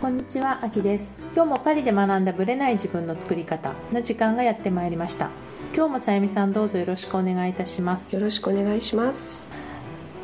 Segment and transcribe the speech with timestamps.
[0.00, 1.14] こんにちは、あきです。
[1.34, 5.28] 今日もパリで学んだブレない自分の作り方の時間がやってまいりました。
[5.76, 8.14] 今日もさゆみさんどうぞよろしくお願いいたします。
[8.14, 9.44] よろしくお願いします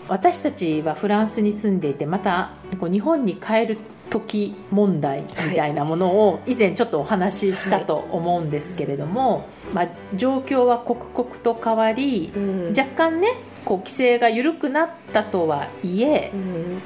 [0.08, 3.76] 私たちはフランスに住んでいて、またこう日本に帰る
[4.08, 13.28] 時問題みたいなものを以前ちょっとお話ししたと思うんですけれども、まあ、状況は刻々と変わり、うん若干ね
[13.66, 16.80] こう規制が緩くなったとはいえう、ん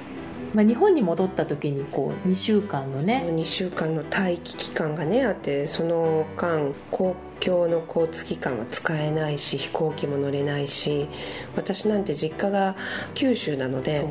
[0.55, 11.09] まあ、日本に戻った時にこう2週間のそうね2週間の待機期間がねあってその間公共の交通機関は使えないし飛行機も乗れないし
[11.57, 12.77] 私なんて実家が
[13.15, 14.07] 九州なので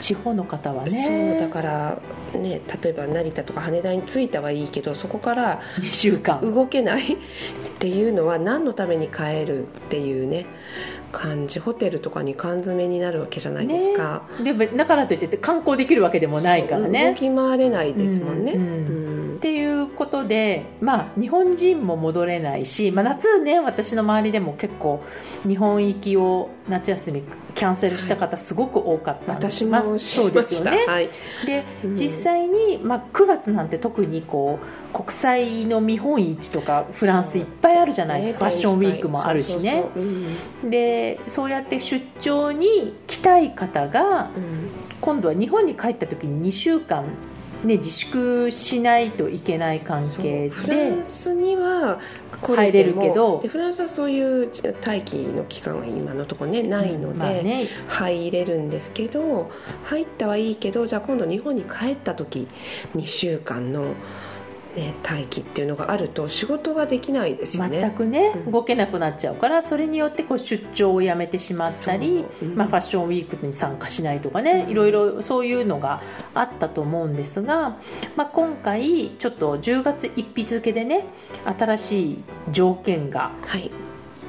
[0.00, 1.98] 地方の方はそうねだから
[2.34, 6.40] ね例えば成田とか羽田に着いたはいいけどそこから2週間。
[6.40, 7.16] 動けないっ
[7.78, 10.46] ていうのは何のために帰るっていうね
[11.12, 11.60] 感じ。
[11.60, 17.14] ホテルとかに缶詰になるわけじゃないですか、ね、でだからといって観光できるわけでもないから動ね。
[17.18, 18.62] き回れないですもんね、うん。
[18.62, 19.36] うん。
[19.36, 25.02] っていうことで、まあ、日本人も戻れないし、まあ、夏ね私の周りでも結構
[25.46, 27.22] 日本行きを夏休み
[27.54, 29.62] キャンセルした方すごく多かったんです。
[29.62, 30.84] 私まあもそうですよね。
[30.86, 31.08] はい、
[31.46, 31.96] でうん。
[31.96, 34.58] 実際に、まあ、9月なんて特にこ
[34.92, 39.84] う国際の見本市とかフランスいっぱいあるじゃないですか、ねファッションウィークもあるしね。
[40.64, 44.86] でそうやって出張に来たい方がうん。
[45.00, 47.04] 今度は日本に帰った時に2週間、
[47.66, 51.98] ね、自粛しないといけない関係そうフラでンスには
[52.40, 54.48] 来入れるけどでフランスはそういう
[54.84, 59.50] 待機の期間は今のところねないので、入れるんですけど
[59.84, 62.46] 入ったはいいけどじゃあ今度日本に帰った時
[62.94, 63.94] 2週間の、
[64.76, 67.80] ね、待機っていうのがあると仕事ができないですよね。
[67.80, 68.52] 全くね、うん。
[68.52, 72.52] 動けなくなっちゃうからそれによってこう出張をやめてしまったり、そうう。
[72.52, 72.56] ん。
[72.56, 74.70] まあ、ファッションウィークに参加しないとかね、うん。
[74.70, 76.02] いろいろそういうのが
[76.34, 77.78] あったと思うんですが、
[78.16, 81.06] まあ、今回ちょっと10月1日付でね
[81.58, 83.70] 新しい条件がはい。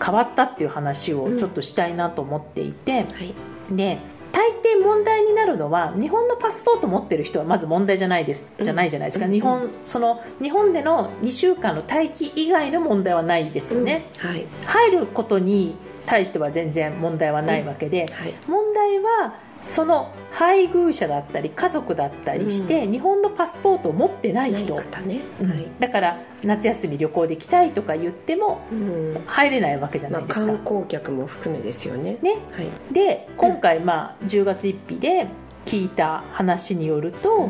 [0.04, 3.34] 変わったっていう話をちょっとしたいなと思っていて、はい。
[3.76, 3.98] で
[4.32, 8.46] 大抵問題になるのは日本のパスポート持ってる人はまず問題じゃないです。
[8.62, 9.32] じゃないじゃないですか、うん。
[9.32, 14.30] 日本その日本での2週間の待機以外の問題はないですよね、うん。
[14.30, 14.46] はい。
[14.66, 18.34] 入ることに対しては全然問題はないわけで、はい。
[18.48, 25.50] 問題はその配偶者だったり家族だったりして、日本のパスポートを持ってないない人、方ね、うん。
[25.50, 25.68] はい。
[25.80, 29.24] だから夏休み旅行で来たいとか言ってもうん。
[29.26, 32.18] 入れないわけじゃなまあ、いですか、観光客も含めですよね。
[32.22, 32.38] ね。
[32.52, 32.94] はい。
[32.94, 35.28] で今回まあ10月1日で
[35.66, 37.50] 聞いた話によると、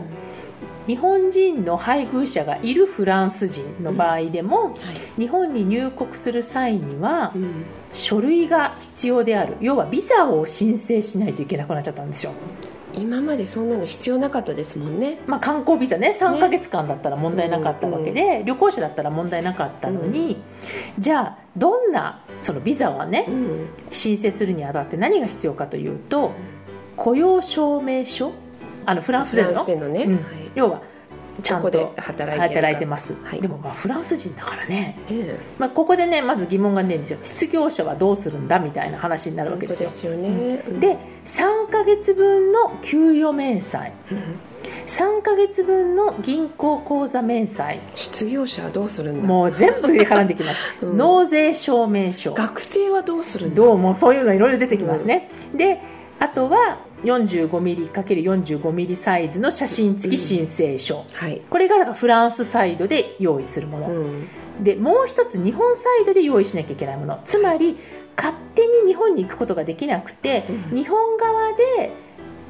[0.88, 5.22] 日本人の配偶者がいるフランス人の場合でも、はい。
[5.22, 7.66] 日本に入国する際にはうん。
[7.94, 9.56] 書類が必要である。
[9.62, 12.32] 要はビザを申請しないといけなくなっちゃったんですよ、
[12.96, 15.20] 今までそんなの必要なかったですもんね。
[15.26, 16.18] まあ、観光ビザね。
[16.20, 20.38] 3ヶ月間だったら問題なかったわけで、旅行者だったら問題なかったのに、
[21.00, 23.68] じゃあどんなそのビザはねうん。
[23.92, 26.34] 申請するにあたって何が必要かというと
[26.96, 28.32] 雇用証明書
[28.88, 30.14] あのフランスでのね、うん。
[30.16, 30.24] はい。
[30.56, 30.82] 要は
[31.44, 33.42] ちゃんと働いてます、はい。
[33.42, 35.38] でもまあフランス人だからね、え。
[35.60, 39.90] まあ、ここでねまず疑問が出るんですよ失業者はどうするんだみたいな話になえるわけですよ。
[39.90, 40.80] ですよね、うん。
[40.80, 43.92] で3ヶ月分の給与明細。
[44.10, 44.40] うん。
[44.88, 47.82] 3ヶ月分の銀行口座明細。
[47.94, 49.28] 失業者はどうするんだ。
[49.28, 50.98] もう全部絡んできます、 うん。
[50.98, 52.34] 納税証明書。
[52.34, 53.58] 学生はどうするんだ。
[53.58, 55.82] どうもそういうのいろいろ出てきますね、で
[56.20, 64.28] あとは 45mm×45mm サイズの写真付き申請書、はい、これがだからフランスサイドで用意するもの、うん。
[64.64, 67.22] でもう一つ日本サイドで用意しなきゃいけないもの。
[67.26, 67.78] つまり
[68.16, 70.78] 勝手に日本に行くことができなくて、うん。
[70.78, 71.92] 日本側で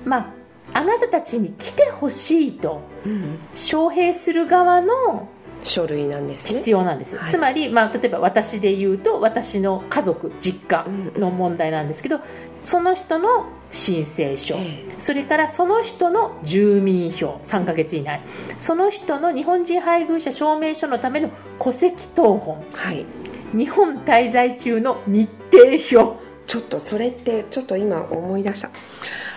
[0.05, 0.33] ま
[0.73, 3.39] ああなたたちに来てほしいとうん。
[3.53, 5.27] 招聘する側の
[5.63, 6.59] 書類なんですね。
[6.59, 7.31] 必要なんです、はい。
[7.31, 10.85] つまり、まあ、例えば私で言うと私の家族実家
[11.17, 12.21] の問題なんですけど
[12.63, 17.39] その人の申請書、えそれからその人の住民票。
[17.43, 18.21] 3ヶ月以内。
[18.59, 21.29] その人の日本人配偶者証明書のための
[21.59, 22.63] 戸籍謄本。
[22.73, 23.05] はい。
[23.53, 25.63] 日本滞在中の日程
[26.01, 26.27] 表。
[26.47, 28.71] ちょっとそれってちょっと今思い出した。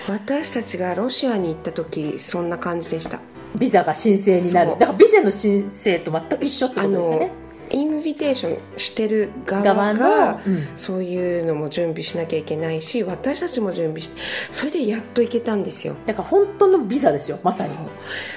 [0.08, 3.20] 私たちがロシアに行った時そんな感じでした。
[3.56, 4.70] ビザが申請になる。
[4.78, 7.39] だからビザの申請と全く一緒ってことですよね
[7.70, 10.40] インビテーションしてる側側が
[10.76, 14.20] そういうのも準備しなきゃいけないし私たちも準備して
[14.52, 15.94] それでやっと行けたんですよ。
[16.06, 17.74] だから本当のビザですよまさに。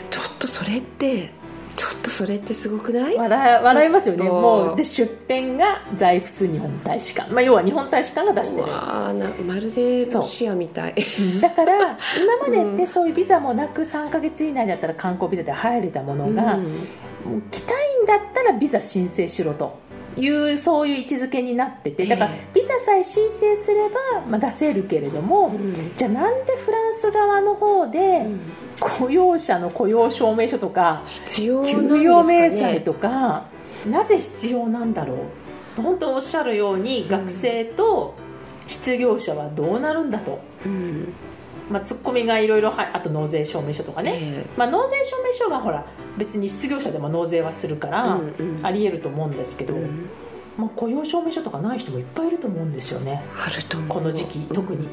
[0.09, 1.31] ちょっとそれって
[1.75, 3.15] ちょっとそれってすごくない？
[3.17, 4.23] 笑笑いますよね。
[4.29, 8.67] もうで出店が在仏日本大使館、まあ、要は日本大使館が出してる。
[8.67, 10.95] わあなまるでロシアみたい。
[11.19, 11.41] うん。
[11.41, 16.87] だから 今までってそういうビザもなく3ヶ月以内だったら観光ビザで入れたものが、うん
[17.51, 19.81] 来たいんだったらビザ申請しろと
[20.17, 25.91] いうそういう位置づけになっててだからええビザさえ申請すれば、まあ、出せるけれども、うん。
[25.95, 28.27] じゃあなんでフランス側の方で
[28.79, 33.45] 雇用者の雇用証明書とか必要なんですか給与明ね細とか
[33.89, 35.15] なぜ必要なんだろ
[35.77, 35.81] う？
[35.81, 38.13] 本当おっしゃるように学生と
[38.67, 41.13] 失業者はどうなるんだと、うん
[41.69, 45.85] まあ、ツッコミがいろいろはあと納税証明書とかね、えまあ、納税証明書はほら
[46.17, 48.65] 別に失業者でも納税はするから、うんうん。
[48.65, 50.09] ありえると思うんですけど、えうん。
[50.57, 53.23] まあ、雇用証明書とかない人もいっぱいいると思うんですよね。
[53.35, 53.89] あると思う。
[53.89, 54.87] この時期特に、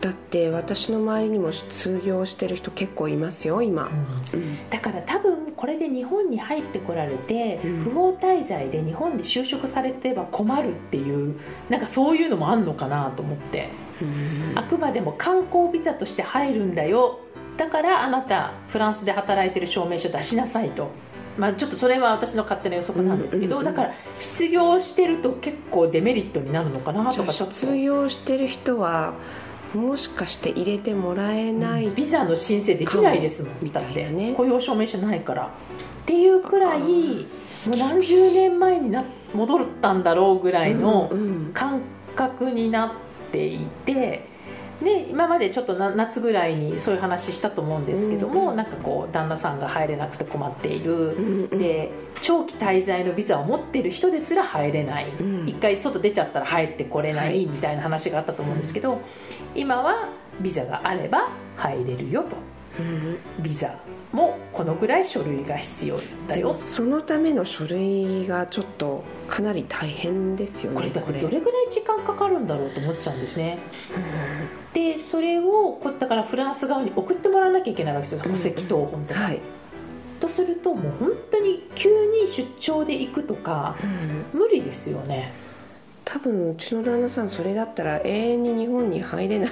[0.00, 3.90] だって私の周りにも失業してる人結構いますよ今、
[4.34, 4.68] うん。
[4.68, 7.84] だから多分これで日本に入ってこられて、うん。
[7.84, 11.36] 不法滞在で日本で就職されては困るっていう
[11.70, 13.70] なんかそういうのもあんのかなと思って。
[13.78, 13.83] うん
[14.54, 17.20] あくまでも観光ビザとして入るんだよ。
[17.56, 20.90] だからあなたフランスで働いてる証明書出しなさいと。
[21.38, 23.74] まあ、ちょっとそれは私の勝手な予測なんですけど、うんうんうん。
[23.74, 27.54] だから失業してると結構デメリットになるのかなとかちょっと。
[27.54, 29.14] 失業してる人は
[29.74, 33.72] もしかして入れてもらえない、ビザの申請できないですもん。
[33.72, 34.34] だってみたいなね。
[34.36, 35.46] 雇用証明書ないから。
[35.46, 35.48] っ
[36.06, 37.26] ていうくらいあもー
[37.74, 39.04] う何十年前にな
[39.34, 41.50] 戻ったんだろうぐらいのうんうん。
[41.52, 41.80] 感
[42.14, 42.94] 覚になって
[43.46, 44.26] いて、
[44.80, 51.90] ね、今までちょっとな夏ぐらいにそういう話したと思うんですけども、うんなんかこう旦那さんが入れなくて困っている、うんうんで
[52.22, 55.48] 長期滞在のビザを持っている人ですら入れない、うん。
[55.48, 57.46] 一回外出ちゃったら入ってこれない、はい。
[57.46, 59.00] みたいな話があったと思うんですけど、
[59.54, 60.08] 今は
[60.40, 62.36] ビザがあれば入れるよと。
[62.36, 62.53] うん
[63.40, 63.78] ビザ
[64.12, 66.54] もこのぐらい書類が必要だよ。
[66.54, 73.58] そのための書類がちょっとかなり大変ですよねこれだってどれぐらい時間かかるんだろうと思っちゃうんですね。
[74.72, 79.40] でそれをこだからフランス側に送ってもらわなきゃいけないわけですようん戸籍謄本とか、はい、
[80.20, 83.76] とするともう本当に急に出張で行くとか
[84.32, 85.32] 無理ですよね、
[86.04, 89.50] 多分うちの旦那さんそれだったら永遠に日本に入れない、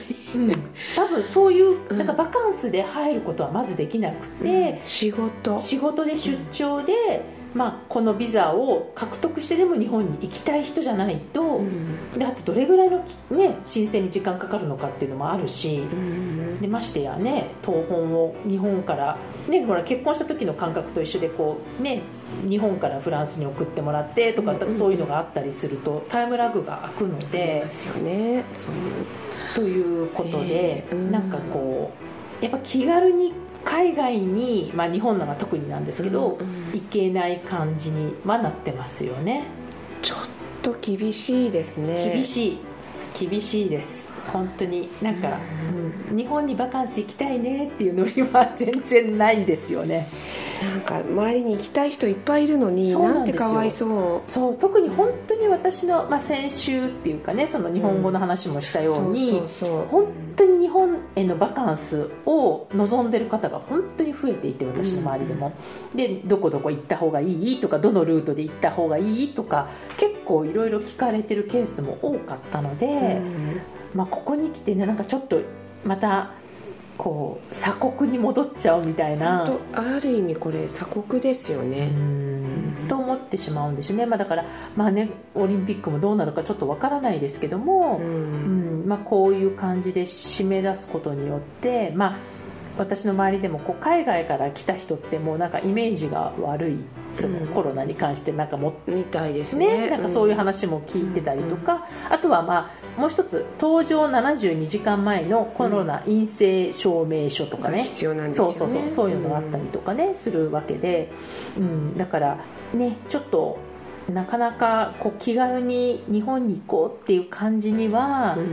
[0.94, 1.98] 多分そういううん。
[1.98, 5.58] なんかバカンスで入ることはまずできなくて、仕事。
[5.58, 7.22] 仕事で出張で、
[7.54, 12.10] まあ、このビザを獲得してでも日本に行きたい人じゃないと、うん。
[12.18, 12.98] であとどれぐらいの、
[13.30, 19.18] ね、申請に時間かかるのかっていうのもあるし、うんでましてやね東本を日本から、
[19.48, 22.02] ね、ほら結婚した時の感覚と一緒でこう、ね、
[22.48, 28.72] 日本からフランスに送ってもらってとか、うんうんそういうのがあったりするとタイムラグが空くのでますよねそう。
[29.54, 31.12] ということで、えーうん。
[31.12, 33.32] なんかこうやっぱ気軽に
[33.64, 36.38] 海外に、まあ、日本なんか特になんですけど、
[36.72, 39.44] 行けない感じにはなってますよね。
[40.02, 40.18] ちょっ
[40.60, 42.12] と厳しいですね。
[42.12, 42.58] 厳しい。
[43.18, 44.01] 厳しいです
[44.32, 45.28] 本当になんか、
[45.74, 45.82] うん
[46.12, 50.08] 日本にバカンス行きたいねっていうノリは全然ないですよね。
[50.62, 54.28] なんか周りに行きたい人いっぱいいるのにななんてかわいそう。
[54.28, 59.86] そう特に本当に私の、まあ、先週っていうかねその日本語の話もしたように、そうそうそう。
[59.90, 65.52] 本当に日本へのバカンスを望んでる方が本当に増えていて私の周りでも、
[65.94, 75.40] でどこどこ行った方がいいとかどのルートで行った方がいいとか結構いろいろ聞かれてるケースも多かったので、うんまあ、ここに来てねなんかちょっと
[75.84, 76.32] また
[76.98, 79.44] こう鎖国に戻っちゃうみたいな。
[79.44, 81.90] とある意味これ鎖国ですよね、
[82.88, 84.44] と思ってしまうんですよね、まあ、だから、
[84.76, 88.88] まあね、オリンピックもどうなるかちょっとわからないですけども、ううんん。
[88.88, 92.16] まあ、こういう感じで締め出すことによって、まあ、
[92.78, 96.78] 私の周りでもこう海外から来た人ってもうなんかイメージが悪い
[97.14, 97.46] そのうん。
[97.48, 99.82] コロナに関してなんかもみたいですね。
[99.82, 108.54] ね、なんかそういう話も聞いてたりとか、あとはまあもう一つ搭乗72時間前のコロナ陰性証明書とかね、が必要なんですよね。
[108.54, 111.10] そうそうそうそういうのがあったりとかね、するわけで、
[111.56, 112.38] うん、だから
[112.74, 113.58] ねちょっと
[114.12, 118.44] なかなかこう気軽に日本に行こうっていう感じにはう、ん。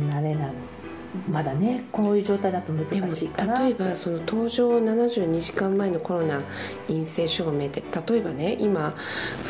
[0.00, 0.52] うん、なれない
[1.30, 6.40] まだねこういう状態だと難しいかな例えばその搭乗72時間前のコロナ
[6.86, 7.82] 陰性証明って
[8.12, 8.94] 例えばね今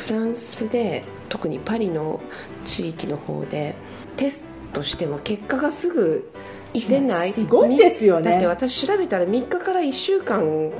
[0.06, 2.20] フランスで特にパリの
[2.64, 3.74] 地域の方で
[4.16, 6.30] テストしても結果がすぐ
[6.74, 7.32] 出ない。
[7.32, 8.30] すごいですよね。
[8.30, 10.72] だって私調べたら3日から1週間うん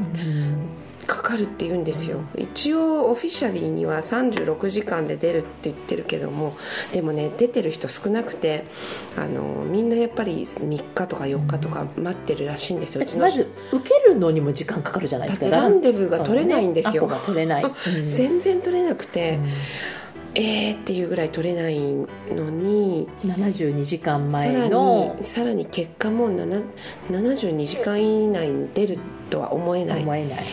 [1.09, 6.55] かかるって言うんですよ、うん、一応オフィシャリーには36時間で出るって言ってるけども
[6.93, 8.65] でもね出てる人少なくて
[9.17, 15.49] あのみんなやっぱり3日とか4日とか待ってるらしいんですよ、うん、まず受けるのにも時間かかるじゃないですか。
[15.49, 17.65] ランデブーが取れないんですよ、ね、取れない、
[18.11, 19.39] 全然取れなくて、
[20.35, 28.99] えーっていうぐらい取れないのに72時間前のさらに結果も72時間以内に出る
[29.31, 30.03] とは思えない。
[30.03, 30.47] 思えない、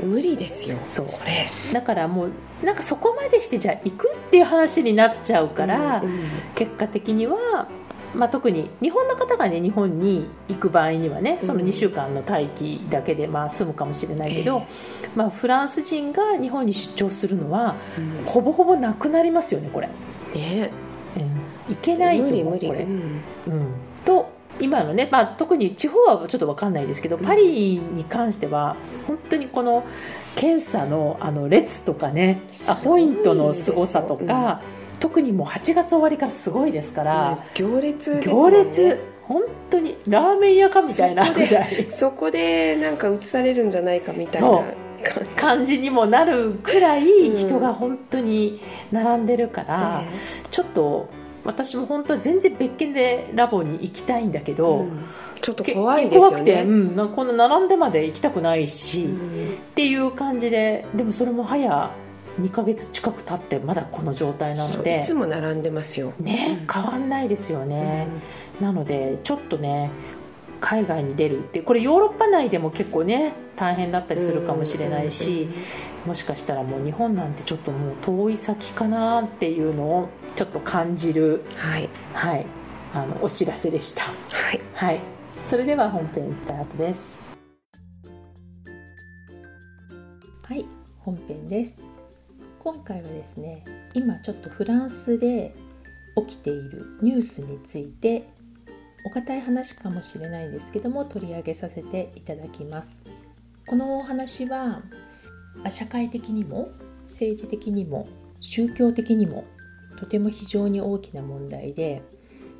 [0.00, 1.06] うん、無理ですよそう。
[1.06, 1.50] これ。
[1.72, 2.30] だからもう
[2.64, 6.20] なんかそこまでしてじゃあ行くっていう話になっちゃうから、うんうん、
[6.54, 7.68] 結果的には
[8.14, 14.64] まあ、特に日本の方がね日本に行く場合にはねその2週間の待機だけでまあ済むかもしれないけど、
[15.02, 19.88] えー、まあ、フランス人が日本に出張するのは、うん、ほぼほぼなくなりますよねこれ。
[20.34, 20.70] ね
[21.16, 21.20] う
[21.70, 23.66] ん、行けないと思うこれ、うん、うん、
[24.04, 29.84] と今のね、まあ、特に地方はちょっと分かんないですけどパリに関しては本当にこの
[30.36, 34.60] 検査のあの列とかねアポイントのすごさとか。
[35.00, 41.26] 特にもう8月終わりからすごいですから、行列、ね、行列本当にラーメン屋かみたいな
[41.90, 44.62] そこでなんか映されるんじゃないかみたいな
[45.36, 45.78] 感じ。
[45.78, 47.04] にもなるくらい
[47.36, 48.60] 人が本当に
[48.92, 51.08] 並んでるから、うん、ちょっと
[51.44, 55.04] 私も本当は全然別件でラボに行きたいんだけど、うん、
[55.42, 56.28] ちょっと怖いですよね。
[56.28, 61.90] 怖くて、うん、この並んでまで行きたくないし、うん、っていう感じででもそれも早
[62.40, 65.00] 2ヶ月近く経ってまだこの状態なので。
[65.00, 66.12] いつも並んでますよ。
[66.18, 68.08] ね変わんないですよね、
[68.60, 69.90] うん、なのでちょっとね
[70.60, 75.48] 海外に出るってこれヨーロッパ内でも結構ね大変だったりするかもしれないし、
[76.06, 82.46] もしかしたらもう日本なんてちょっともう遠い先かなっていうのをちょっと感じる、はい、はい、
[82.94, 84.04] あのお知らせでした。
[84.04, 84.10] は
[84.52, 85.00] い、はい、
[85.44, 87.18] それでは本編スタートです。
[90.44, 90.66] はい、
[91.00, 91.93] 本編です。
[92.64, 95.54] 今回はですね今ちょっとフランスで
[96.16, 98.26] 起きているニュースについて
[99.06, 103.02] お堅い話かもしれないんですけども取り上げさせていただきます。
[103.66, 104.80] このお話は
[105.68, 106.70] 社会的にも
[107.10, 108.08] 政治的にも
[108.40, 109.44] 宗教的にも
[109.98, 112.02] とても非常に大きな問題で、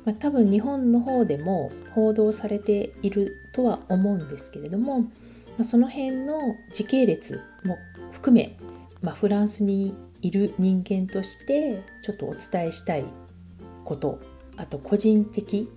[0.05, 5.07] まあ、多分日本の方でも報道されているとは思うんですけれども、ま
[5.61, 6.37] あ、その辺の
[6.73, 7.75] 時系列も
[8.11, 8.55] 含め
[9.05, 9.93] まあ、フランスに
[10.23, 13.05] いる人間としてちょっとお伝えしたい
[13.83, 14.19] こと
[14.57, 15.69] あと個人的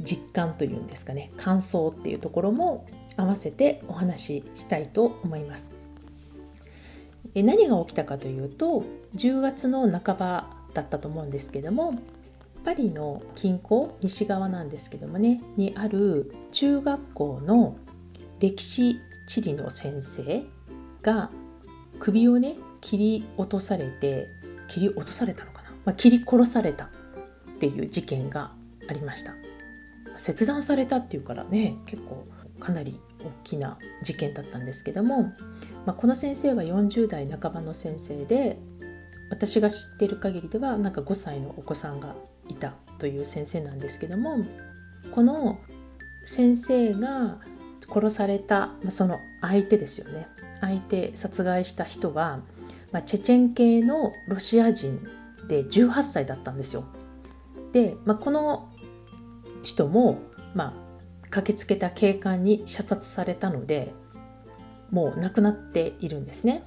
[0.00, 2.84] 実感というんですかね感想っていうところも
[3.16, 5.76] 合わせてお話ししたいと思います。
[7.34, 11.94] え何が起きたかというと10月の半ばだったと思うんですけども
[12.64, 17.76] パリの近郊西側なんですけどもねにある中学校の
[18.40, 20.42] 歴史地理の先生
[21.02, 21.30] が
[21.98, 24.28] 首をね切り落とされて
[24.68, 26.88] 切り落とされたのかな、まあ、切り殺されたっ
[27.58, 28.52] ていう事件が
[28.88, 29.32] ありました。
[30.18, 32.26] 切断されたっていうからね結構
[32.58, 35.32] かなり大きな事件だったんですけども、
[35.86, 38.58] まあ、この先生は40代半ばの先生で
[39.30, 42.16] 私が知ってる限りではなんか5歳のお子さんが
[42.48, 44.38] いたという先生なんですけども
[45.14, 45.58] この
[46.24, 47.38] 先生が
[47.92, 50.28] 殺された、ま、その相手ですよね。
[50.60, 52.40] 相手殺害した人は、
[52.92, 55.00] まあ、チェチェン系のロシア人
[55.48, 56.84] で18歳だったんですよ。
[57.72, 58.68] で、まあ、この
[59.62, 60.18] 人も、
[60.54, 60.88] まあ、
[61.30, 63.92] 駆けつけた警官に射殺されたので
[64.90, 66.62] もう亡くなっているんですね。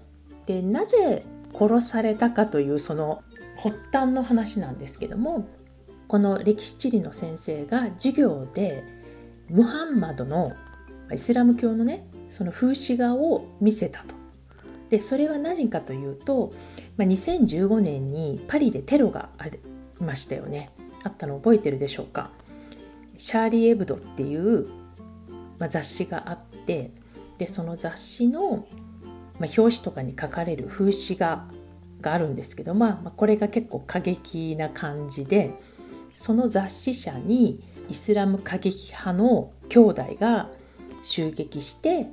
[0.45, 3.24] でなぜ殺されたかというその
[3.57, 5.48] 発端の話なんですけども
[6.07, 8.83] この歴史地理の先生が授業で
[9.50, 10.51] ムハンマドの
[11.13, 14.15] イスラム教のねその風刺画を見せたと。
[14.89, 16.51] でそれは何かというと、
[16.97, 19.59] まあ、2015年にパリでテロがあり
[20.00, 20.71] ましたよね。
[21.03, 22.31] あったの覚えてるでしょうか？
[23.17, 24.67] シャーリー・エブドっていう、
[25.59, 26.91] まあ、雑誌があって
[27.38, 28.67] でその雑誌の、
[29.39, 31.47] まあ、表紙とかに書かれる風刺画
[32.01, 35.53] があるんですけど、まあ、まあこれが結構過激な感じで
[36.13, 40.50] その雑誌社にイスラム過激派の兄弟が
[41.03, 42.08] 襲撃して、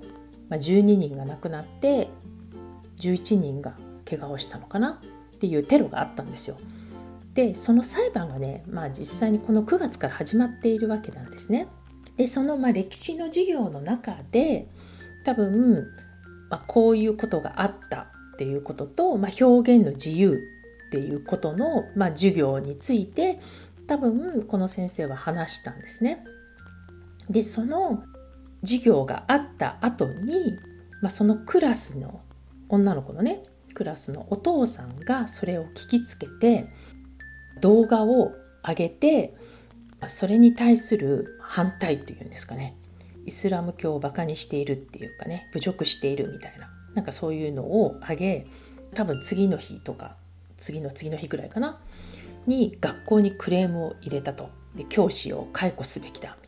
[0.48, 2.08] まあ、12人が亡くなって
[3.00, 3.74] 11人が
[4.08, 5.00] 怪我をしたのかな
[5.36, 6.56] っていうテロがあったんですよ。
[7.34, 11.68] でその裁判がね、まあ、実際にこの9月から始まっているわけなんですね。
[12.16, 14.68] でそのま歴史の授業の中で
[15.24, 15.86] 多分、
[16.50, 23.38] まあ、こういうことがあったっていうことと、まあ、表現の自由っていうことの、まあ、授業について
[23.86, 26.24] 多分この先生は話したんですね。
[27.30, 28.02] でその
[28.62, 30.58] 授業があった後に
[31.00, 32.20] まあ、そのクラスの
[32.68, 33.42] 女の子のね
[33.74, 36.68] クラスのお父さんがそれを聞きつけて
[37.60, 38.32] 動画を
[38.66, 39.34] 上げて
[40.08, 42.76] それに対する反対というんですかね。
[43.26, 48.44] イスラム教をバカにしているっていうかね侮辱しているみたいななんかそういうのを上げ
[48.94, 50.16] 多分次の日とか
[50.56, 51.78] 次の次の日ぐらいかな
[52.46, 54.48] に学校にクレームを入れたと。
[54.74, 56.47] で教師を解雇すべきだみた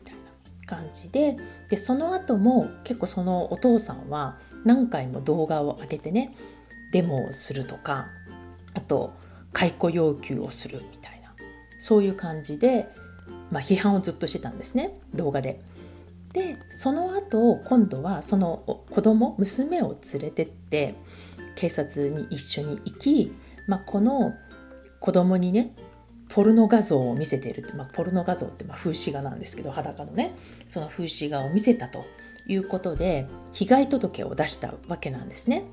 [0.71, 1.35] 感じで
[1.67, 6.33] でその後も結構そのお父さんは何回も動画を上げてね
[6.93, 8.07] デモをするとか
[8.73, 9.13] あと
[9.51, 11.33] 解雇要求をするみたいな
[11.81, 12.87] そういう感じで、
[13.51, 15.59] まあ、批判をずっとしてたんですね動画で。
[16.31, 20.95] でその後今度はその子供娘を連れてって
[21.57, 23.33] 警察に一緒に行き、
[23.67, 24.33] まあ、この
[25.01, 25.75] 子供にね
[26.33, 30.35] ポルノ画像を見せているって、まあ、ポルノ画像ってま風刺画なんですけど裸のね
[30.65, 32.05] その風刺画を見せたと
[32.47, 35.65] いうことで被害届を出したわけなんですね。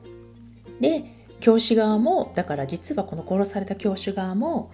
[0.80, 1.04] で
[1.40, 4.72] 教師側もだから実はこの殺された教師側も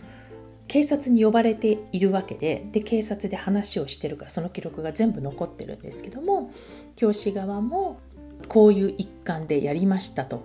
[0.66, 6.50] 警察に呼ばれているわけでで警察で話をしてるからその記録が全部残ってるんですけども
[6.96, 8.00] 教師側も
[8.48, 10.44] こういう一環でやりましたと。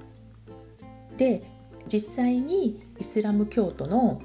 [1.18, 1.44] で
[1.88, 4.22] 実際にイスラム教徒の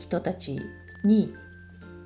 [0.00, 0.60] 人たち
[1.04, 1.32] に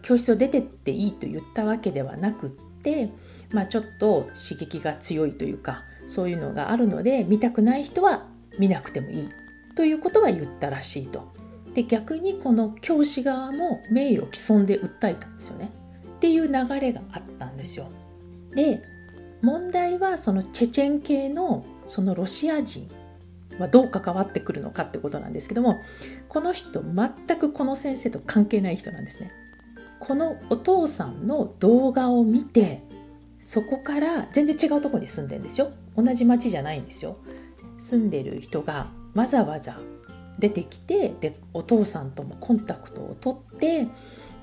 [0.02, 3.10] 教室を出てっていいと言ったわけではなくって、
[3.52, 8.26] まあ、ちょっと刺激が強いというかそういうのがあるので見たくない人は
[8.58, 9.28] 見なくてもいい
[9.76, 11.32] ということは言ったらしいと。
[11.74, 15.72] で逆にこの教師側も名誉毀損で訴えたんですよね
[16.06, 17.88] っていう流れがあったんですよ。
[18.54, 18.80] で
[19.42, 22.88] 問題はそのチェチェン系のそのロシア人
[23.58, 25.80] はどう関わってくるのかってことなんですけども
[26.28, 29.30] この人全くこの先生と関係ない人なんですね。
[30.00, 32.82] このお父さんの動画を見て
[33.40, 37.16] そこから全然違うとこに住んでるんですよ同じ町じゃないんですよ
[37.78, 39.78] 住んでる人がわざわざ
[40.38, 43.86] 出てきてでお父さんともコンタクトを取って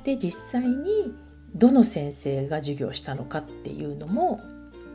[0.04, 1.14] で実際に
[1.54, 4.40] どの先生が授業したのかっていうのも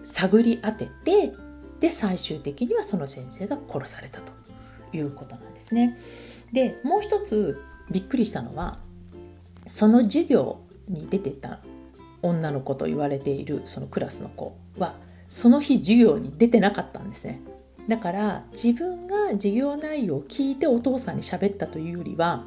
[0.05, 1.33] 探り当てて
[1.80, 4.33] で最終的にはその先生が殺されたと
[4.92, 5.99] いうことなんですね。
[6.52, 8.78] でもう一つびっくりしたのは
[9.67, 11.60] その授業に出てた
[12.23, 14.95] 女の子と言われているそのクラスの子は
[15.28, 17.41] その日授業に出てなかったんですね。
[17.89, 22.45] だから自分が授業内容を聞いてお父さんに喋ったというよりは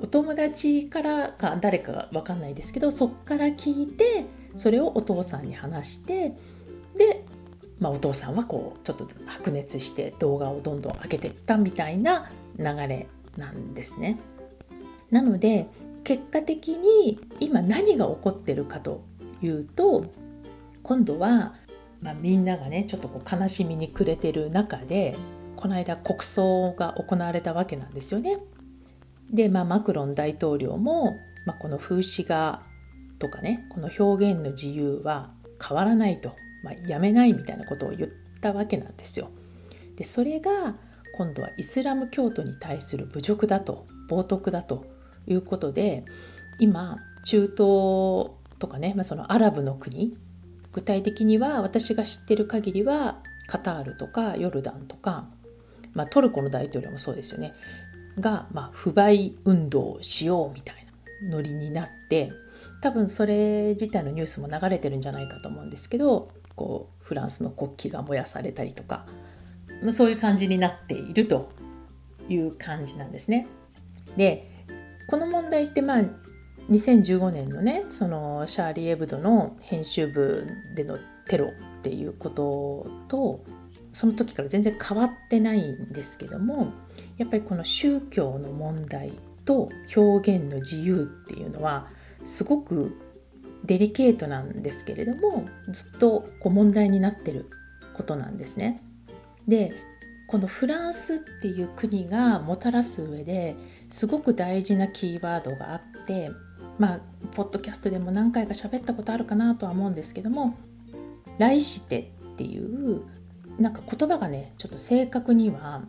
[0.00, 4.26] お友達からか誰かが分かんないですけどそっから聞いて
[4.56, 6.36] それをお父さんに話して
[6.96, 7.24] で、
[7.80, 14.18] まあ、お父さんはこうちょっと白熱して動画をどんどん上げていったみたいな流れなんですね。
[15.10, 15.66] なので
[16.04, 19.02] 結果的に今何が起こってるかと
[19.42, 20.06] いうと
[20.82, 21.54] 今度は
[22.00, 25.16] まあ、みんながねちょっとこう悲しみに暮れてる中で
[25.56, 28.38] この間国葬が行われたわけなんですよね。
[29.30, 32.62] で、まあ、マクロン大統領も、まあ、この風刺画
[33.18, 35.30] とかねこの表現の自由は
[35.66, 39.30] 変わらないと、まあ、やめないみたいなことを言ったわけなんですよ。
[39.96, 40.76] でそれが
[41.16, 44.84] 今度はイスラム教徒に対する侮辱だと冒涜だと
[45.26, 46.04] いうことで
[46.60, 47.56] 今中東
[48.58, 50.16] とかね、まあ、そのアラブの国
[50.72, 55.28] 具体的には私が知ってる限りはカタールとかヨルダンとか、
[55.94, 57.54] まあ、トルコの大統領もそうですよね
[58.20, 60.86] が、まあ、不買運動をしようみたい
[61.30, 62.30] なノリになって
[62.80, 69.06] 多分それ自体のニュースも流れてるんじゃないかと思うんですけどこうフランスの国旗が燃やされたりとか、
[69.92, 71.50] そういう感じになっていると
[72.28, 73.46] いう感じなんですね。
[74.16, 74.50] で
[75.08, 76.02] この問題ってまあ
[76.70, 83.44] 2015年のねそのシャーリー・エブドの編集部でのテロっていうことと
[83.92, 86.72] その時から全然変わってないんですけども
[87.16, 89.12] やっぱりこの宗教の問題
[89.44, 91.88] と表現の自由っていうのは
[92.26, 92.94] すごく
[93.64, 97.50] デリケートなんですけれどもずっとこう問題になってる
[97.94, 98.80] ことなんですね。
[99.46, 99.72] で
[100.28, 103.56] このフランスっていう国がもたらす上で
[103.88, 106.30] すごく大事なキーワードがあって
[106.78, 107.00] まあ
[107.34, 110.54] ポッドキャストでも何回か喋ったことあるかなとは思うんですけども
[111.38, 113.02] 「来して」っていう
[113.58, 115.82] なんか言葉がねちょっと正確には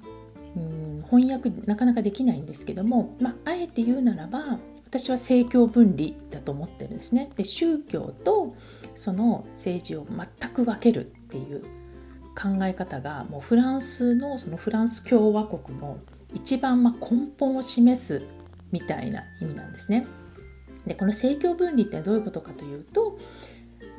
[0.55, 7.30] うん翻訳なかなかできないんですけども、まあ、あえて言うならば私は政教分離だと思ってるんですね。
[7.36, 8.56] で宗教と
[8.95, 11.62] その政治を全く分けるっていう
[12.36, 15.99] 考え方がもうフランスのそのフランス共和国の
[16.34, 18.25] 一番ま根本を示す
[18.71, 20.08] みたいな意味なんですね。
[20.88, 23.19] でこの政教分離ってどういうことかというと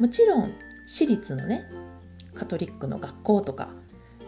[0.01, 0.53] もちろん
[0.87, 1.71] 私立のね
[2.35, 3.69] カトリックの学校とか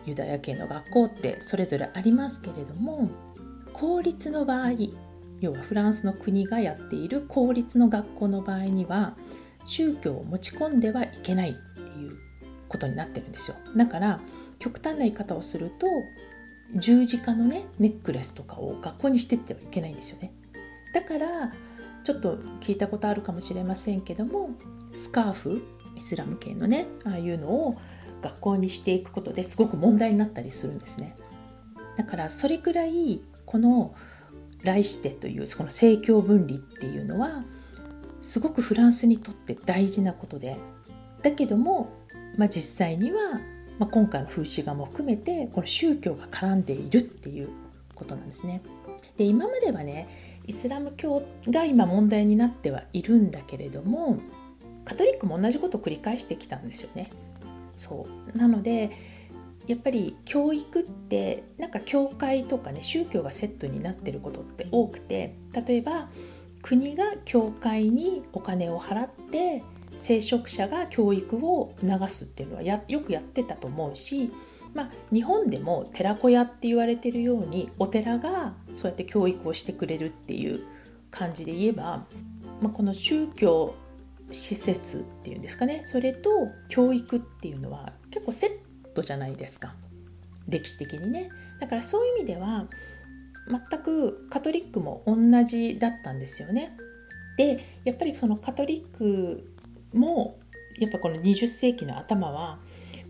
[0.07, 3.09] ユダヤ系の学校ってそれぞれありますけれども
[3.72, 4.70] 公立の場合
[5.42, 9.14] 要はフランスの国がやっている公立の学校の場合には
[9.64, 12.16] 宗教を持ち込んではいけないっていう
[12.68, 13.57] ことになってるんですよ。
[13.76, 14.20] だから
[14.59, 15.87] 極端な言い方をすると
[16.78, 20.33] 十字架のねネックレスとかを学校にしてってはいけないんですよね。
[20.94, 21.52] だから
[22.05, 24.50] ちょっと聞いたことあるかもしれませんけども
[24.94, 25.62] スカーフ
[25.96, 27.76] イスラム系のねああいうのを
[28.22, 31.16] 学校にしていくことですごく問題になったりするんですね。
[31.96, 33.94] だからそれくらいこの
[34.64, 37.44] 来してというこの政教分離っていうのは
[38.22, 40.57] すごくフランスにとって大事なことで
[41.22, 41.92] だけども、
[42.37, 43.40] まあ、実際には、
[43.79, 47.48] まあ、今回の風刺画も含めてこの宗教が絡んでいるっていう
[47.94, 48.62] ことなんですね。
[49.16, 54.18] で今まではねイスラム教が今問題になってはいるんだけれども
[54.85, 57.11] カトリックも同じことを繰り返してきたんですよね。
[57.77, 58.90] そうなので
[59.72, 65.35] やっぱり教育ってなんか教会とかね宗教がセットになってることって多くて
[65.66, 66.11] 例えば
[66.61, 69.62] 国が教会にお金を払って
[69.96, 74.30] 聖職者が教育を流すっていうのはやよくやってたと思うし、
[74.74, 80.61] まあ、日本でも寺子屋って言われてるようにお寺がそうやって教育をしてくれるっていう
[81.11, 82.04] 感じで言えば、
[82.61, 83.74] まあ、この宗教
[84.32, 86.30] 施設っていうんですかねそれと
[86.68, 88.62] 教育っていうのは結構セッ
[88.92, 89.74] トじゃないですか。
[90.48, 91.31] 歴史的にね。
[91.61, 92.66] だからそういう意味では
[93.48, 96.76] 全くカトリックも同じだったんですよね。
[97.37, 99.52] でやっぱりそのカトリック
[99.92, 100.38] も
[100.78, 102.59] やっぱこの20世紀の頭は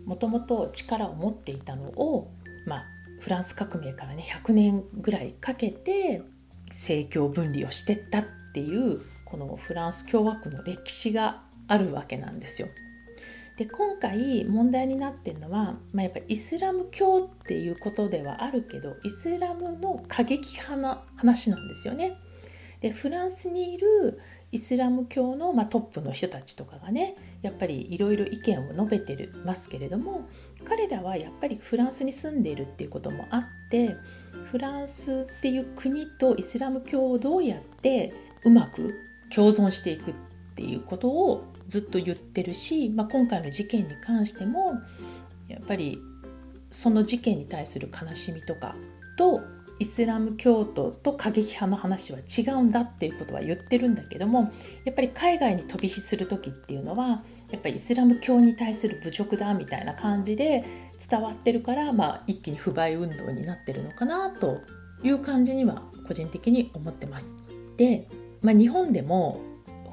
[0.05, 2.31] もともと力を持っていたのを、
[2.65, 2.83] まあ、
[3.19, 6.21] フランス革命からね100年ぐらいかけて
[6.67, 12.67] 政教分離をしてったっていうこのフランス共和国の歴史があるわけなんですよ。
[13.57, 22.17] で今回問題になってるのは、まあ、やっぱイスラム教っていうことではあるけどイスラムの過激派な話なんですよね。
[22.81, 24.19] でフランスにいる
[24.51, 30.27] イスラム教の、まあ、トップの人たちとかがねやっぱりいろいろ意見を述べてるますけれども
[30.65, 33.95] 彼らはやっぱりフランスに住んでいるっていうこともあって
[34.51, 38.13] フランスっていう国とイスラム教をどうやって
[38.43, 38.93] うまく
[39.33, 40.13] 共存していくっ
[40.55, 44.73] ていうことをずっと言ってるし、まあ、今回の事件に関しても
[45.47, 45.99] やっぱり
[46.71, 48.75] その事件に対する悲しみとか
[49.17, 49.41] と
[49.79, 54.51] イスラム教徒と過激派の話は違うんだっていうことは言ってるんだけども
[54.85, 60.63] やっぱり海外に飛び火する時っていうのはやっぱりイスラム教に対する侮辱だみたいな感じで
[61.09, 64.61] 伝わってるから、まあ、一気に不買運動になってるのかなと
[65.03, 67.35] いう感じには個人的に思ってます。
[67.77, 68.07] で、
[68.41, 69.41] まあ、日本でも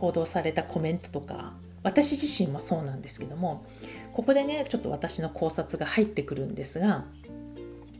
[0.00, 3.64] 報道されたコメントとか私自身もそうなんですけども
[4.12, 7.04] ここでねちょっと私の考察が入ってくるんですが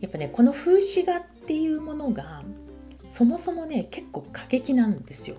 [0.00, 2.42] やっぱねこの風刺画っていうものが
[3.04, 5.36] そもそもね結構過激なんですよ。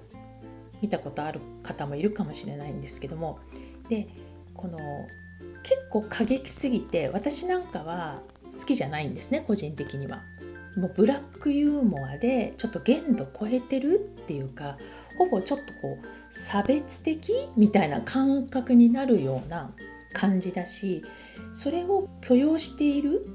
[0.81, 3.39] 見たことある方もいるかもしれないんですけども。
[3.89, 4.07] で
[4.53, 4.77] この
[5.63, 8.21] 結構過激すぎて私なんかは
[8.53, 10.21] 好きじゃないんですね個人的には。
[10.77, 14.77] もうブラックユーモアでちょっと限度超えてるっていうか
[15.17, 19.71] ほぼちょっとこう差別的みたいな感覚になるような
[20.13, 21.03] 感じだし
[21.53, 23.25] それを許容している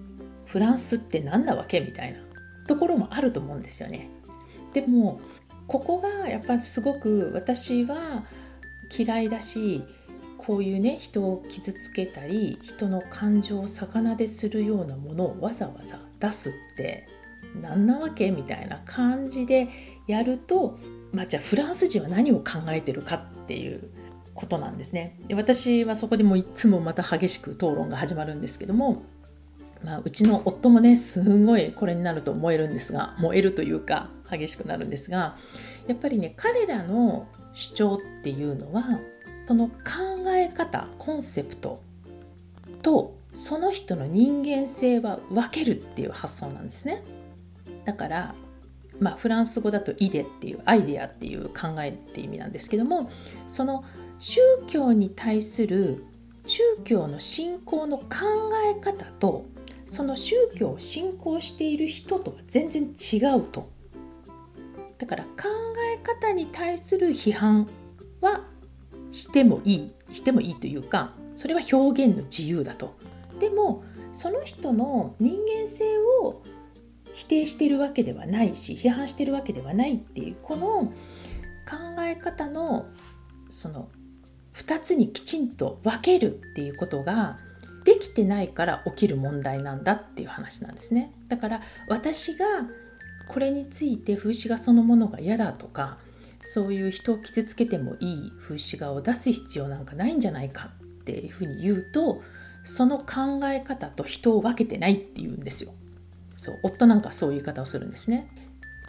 [0.46, 2.18] フランスって何なわけみたいな
[2.66, 4.08] ところもあると思うんですよね。
[4.72, 5.20] でも
[5.66, 8.24] ここがやっぱすごく私は
[8.96, 9.82] 嫌いだし
[10.38, 17.08] こういうね人を傷つけたり人の感情を逆なでするようなものをわざわざ出すって
[17.60, 19.68] 何なわけみたいな感じで
[20.06, 20.78] やると
[21.16, 23.88] まあ、じゃあフランス人は何を考えてるかっていう
[24.34, 25.18] ことなんですね。
[25.28, 29.02] で私はそこでもいつもまた激しく討論が始まるんですけども、
[29.82, 35.38] まあ、うちの夫もねすごいこれになると燃えるんですが燃えるというか激しくなるんですが
[35.86, 38.84] やっぱりね彼らの主張っていうのは
[39.48, 39.74] その考
[40.28, 41.80] え方コンセプト
[42.82, 47.02] とその人の人間性は分けるっていう発想なんですね。
[47.86, 48.34] だから
[49.00, 53.10] まあ、フランス語だとイデっていうアイデアっていう考えって意味なんですけども
[53.46, 53.84] その
[54.18, 56.04] 宗教に対する
[56.46, 58.06] 宗教の信仰の考
[58.74, 59.46] え方と
[59.84, 63.70] その宗教を信仰している人とは全然違うと。
[64.98, 65.30] だから考
[65.94, 67.68] え方に対する批判
[68.20, 68.44] は
[69.12, 72.96] してもいいしてもいいというかそれは表現の自由だと。
[73.38, 76.42] でもその人の人間性を
[77.16, 80.92] 否定してるわけではないし批判してるわけではないっていうこの
[81.66, 82.86] 考え方の
[83.48, 83.88] その
[84.52, 87.38] 2つにきちんと分けるっていうことが
[87.84, 91.12] できてないから起きる問題なんだっていう話なんですね。
[91.28, 92.44] だから私が
[93.28, 95.96] これについて風刺画そのものが嫌だとか
[96.42, 102.20] そういう人を傷つけてもいい風刺画を出す必要なんかないんじゃないかっていうふうに言うと
[102.62, 105.72] その考え方と人を分けてないっていうんですよ。
[106.36, 108.28] そう夫なんかそういう言い方をするんですね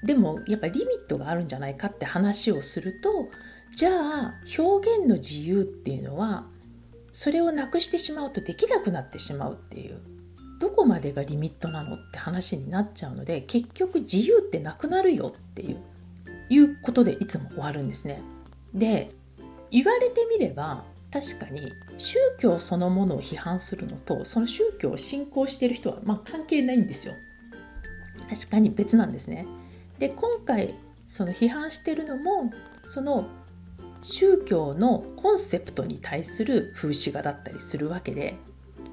[0.03, 3.29] でもやっぱりリミットがあるんじゃないかって話をすると
[3.75, 6.45] じゃあ表現の自由っていうのは
[7.11, 9.99] それをなくしてしまうとできなくなってしまうっていう
[10.59, 15.77] どこまでがリミットなのって話になっちゃうので結局自由ってなくなるよっていう
[16.49, 18.21] いうことでいつも終わるんですね。
[18.73, 19.11] で
[19.69, 27.13] 言われてみれば確かに宗教そのものを批判するのとその宗教を信仰している人はまあ関係ないんですよ。
[28.29, 29.47] 確かに別なんですね。
[29.99, 30.73] で今回
[31.07, 32.51] その批判してるのも
[32.83, 33.27] その
[34.01, 38.37] 宗教のコンセプトに対する風刺画だったりするわけで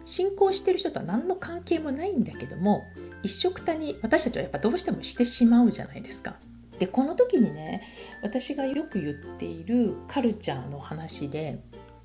[0.05, 2.85] 信仰してる人とは何の関係もないんだけども
[3.23, 6.37] 一緒くたに私たちはやっぱどうしてもしてしまうじゃないですか。
[6.79, 7.83] でこの時にね
[8.23, 11.61] 私がよく言っているカルチャーの話で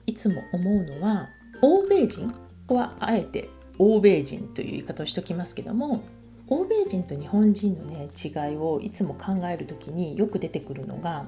[0.05, 1.29] いつも思うのは
[1.61, 2.35] 欧米人こ
[2.67, 6.03] こはあえて欧米人という言い方をしときますけども
[6.49, 11.25] 欧米人と日本人のね違いをいつも考える時によく出てくるのが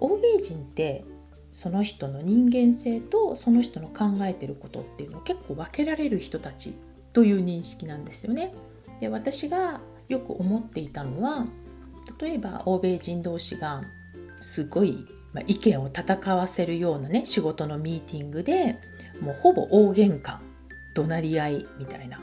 [0.00, 1.04] 欧米人って
[1.50, 6.74] その人の人間性とその人の考えてることっていうのを結構分けられる人たち
[7.12, 8.54] という認識なんですよね。
[9.00, 11.46] で私がよく思っていたのは
[12.18, 13.82] 例えば欧米人同士が
[14.40, 18.78] すごい、ま意見を戦わせるようなね仕事のミーティングで
[19.20, 20.38] もうほぼ大喧嘩
[20.94, 22.20] 怒鳴り合いみたいな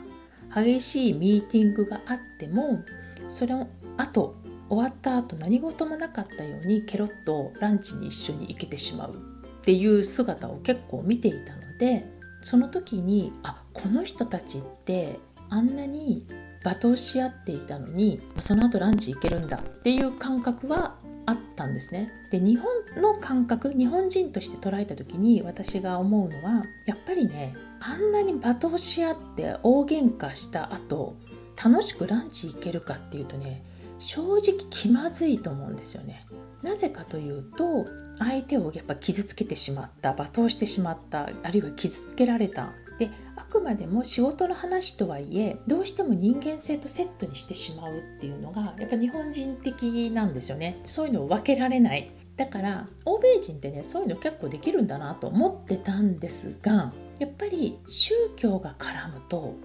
[0.54, 2.82] 激しいミーティングがあっても
[3.28, 4.36] それをあと
[4.68, 9.14] 終わった後何事もなかったようにケロッとランチに一緒に行けてしまう。
[9.14, 12.06] っていう姿を結構見ていたので
[12.42, 16.26] その時にあこの人たちってあんなに
[16.64, 19.58] 罵倒し合っていたのにその後ランチ行けるんだ。
[19.58, 22.08] っていう感覚はあったんですね。
[22.30, 31.16] で日本の感覚日本人として捉えた時に私が思うのはやっぱりねあんなに罵倒し合って大喧嘩した後
[31.62, 33.62] 楽しくランチ行けるかっていうとね
[33.98, 34.40] 正直
[34.70, 36.24] 気まずいと思うんですよね。
[36.62, 37.86] なぜかというと
[38.18, 42.72] 相手をやっぱ傷つけてしまった罵倒してしまったあるいは傷つけられた。
[42.98, 50.80] であくまでも仕事の話とはいえどうしても人間性とセットにしてしまうっていうのがやっぱ日本人的なんですよね。
[50.84, 52.10] そういうのを分けられない。
[52.40, 59.56] だから欧米人ってねそういうの結構できるんだなと思ってたんですがやっぱり宗教が絡むと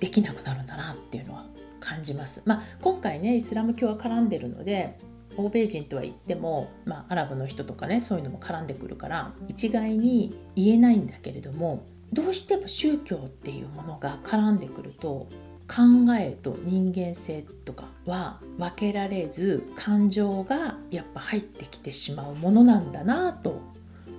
[0.00, 1.46] できなくなるんだなっていうのは
[1.78, 2.42] 感じます。
[2.44, 4.98] まあ、今回ねイスラム教は絡んでるので
[5.36, 15.28] 欧米人とは言っても、まあ、アラブの人とかねそういうのも絡んでくるから一概に言えないんだけれどもどうしても宗教っていうものが絡んでくると
[15.74, 23.62] 考えと人間性とかは分けられず感情がやっぱ入ってきてしまうものなんだなと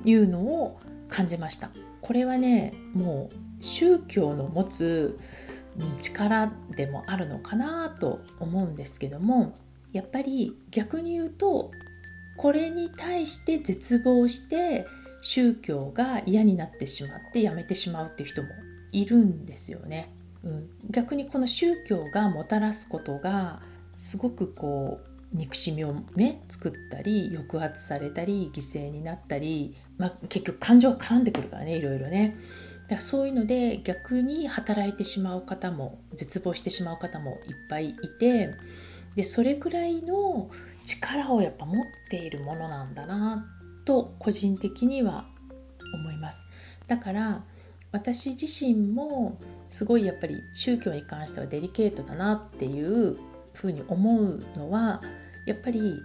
[0.03, 1.69] いうのを感じました
[2.01, 5.19] これはねもう宗教の持つ
[6.01, 9.55] 力でもあるのかなと思うんですけども
[9.91, 11.69] やっぱり逆に言うと
[12.35, 14.87] これに対して絶望して
[15.21, 18.49] 宗教が嫌になってしまってやめてしまうっていう人も
[18.91, 20.11] いるんですよね。
[20.43, 23.61] うん、逆にこの宗教がもたらすことが
[23.95, 32.37] すごくこう憎しみをね作ったり抑圧されたり犠牲になったり、まあ、結局感情が絡んでくるからねいろいろね。
[32.83, 37.37] だからそういうので逆に働いてしまう方も絶望してしまう方もいっ
[37.69, 38.53] ぱいいて
[39.15, 40.49] でそれくらいの
[40.85, 41.75] 力をやっぱ持っ
[42.09, 43.45] ているものなんだな
[43.85, 45.25] と個人的には
[45.93, 46.45] 思います
[46.87, 47.43] だから
[47.91, 49.39] 私自身も
[49.73, 53.17] すごいやっぱり宗教に関してはデリケートだなっていう
[53.53, 55.01] ふうに思うのは
[55.47, 55.99] やっぱり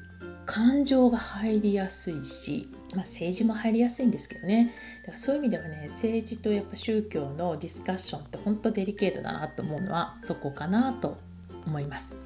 [0.46, 11.18] 感情が入りやすいし、まあ、政治も入りやすいんですけどねだからそういう意味ではね政治とやっぱ宗教のディスカッションって本当デリケートだなと思うのはそこかなと
[11.66, 12.16] 思います。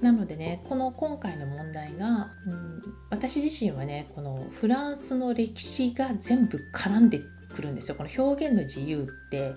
[0.00, 7.20] なのでねこの今回の問題が、うん、私自身はねこのフランスの歴史が全部絡んで
[7.54, 9.54] くるんですよこの表現の自由って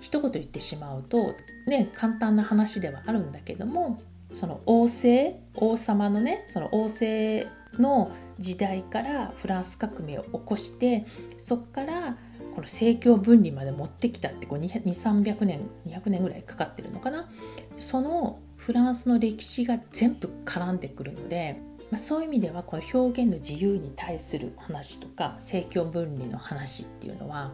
[0.00, 1.34] 一言言ってしまうと
[1.66, 3.98] ね簡単な話ではあるんだけども
[4.32, 11.06] その王政王様のねその王政の時代からフランス革命を起こして
[11.38, 12.16] そこから
[12.54, 17.28] この政教分離まで持ってきたって2300年200年ぐらいかかってるのかな。
[17.76, 27.52] そのフランスの歴史が全部絡んでくるので、まあ、そういう意味ではこの表現の自由に対する話とか政教分離の話っていうのは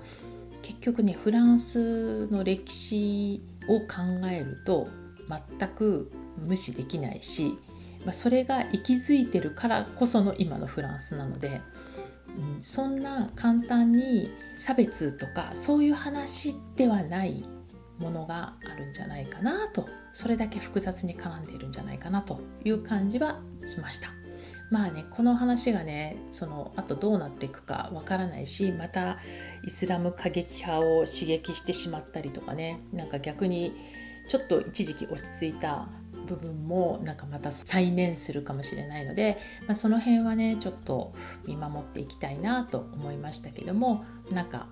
[0.63, 4.89] 結局ねフランスの歴史を考えると
[5.59, 7.59] 全く無視できないし、
[8.05, 11.61] まあ、それが息づいてるからこその今のフランスなので、
[12.57, 17.45] うん、そんな簡単に差別とかそういう話ではない
[17.99, 24.22] ものがあるんじゃないかなとそれだけ複雑に絡んでいるんじゃないかなという感じはしました。
[24.73, 29.19] まあねこの話がねそのあとどうなっていくかわからないしまた
[29.67, 33.75] イスラム過激派を刺激してしまったりとかねなんか逆に
[34.29, 35.89] ちょっと一時期落ち着いた
[36.27, 41.13] 部分もなんかまた再燃するかもしれないので、まあ、その辺はねちょっと
[41.47, 44.69] 見守っていきたいなと思いましたけどもなんか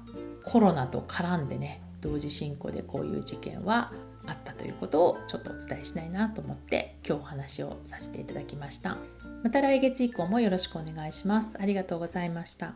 [0.47, 3.93] コロナと絡んでね同時進行でこういう事件は
[4.27, 8.97] あったということをちょっとお伝えしたいなと思って今日お話をさせていただきました。
[9.43, 11.57] また来月以降もよろしくお願いします。
[11.59, 12.75] ありがとうございました。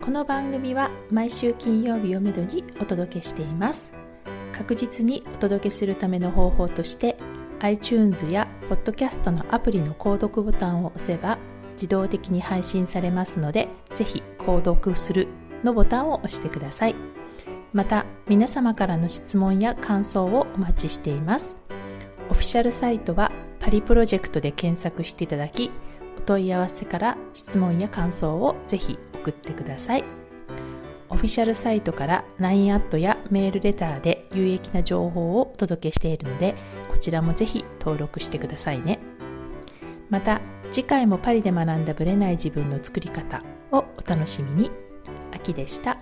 [0.00, 3.92] この番組は毎週金曜日をめどにお届けしています。
[4.52, 7.16] 確実にお届けするための方法として
[7.60, 11.38] iTunes や Podcast のアプリの購読ボタンを押せば
[11.72, 15.26] 自動的に配信されますのでぜひ購読する
[15.64, 16.94] のボタンを押してください。
[17.72, 21.63] また皆様からの質問や感想をお待ちしています。
[22.30, 25.70] オフィシャルサイトはパリプロジェクトで検索していただき
[26.18, 30.04] お問い合わせから質問や感想をぜひ送ってください。
[31.10, 36.56] オフィシャルサイトから LINE アットやメールレターで有益な情報をお届けしているので
[36.90, 38.98] こちらもぜひ登録してくださいね。
[40.10, 40.40] また
[40.72, 44.70] 次回もパリで学んだブレない自分の作り方をお楽しみに。
[45.32, 45.98] 秋でした。